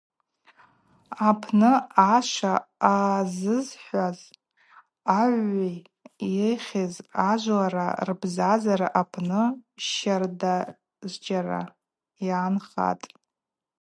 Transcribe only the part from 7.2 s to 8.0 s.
ажвлара